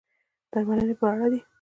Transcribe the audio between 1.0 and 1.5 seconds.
اړه دي.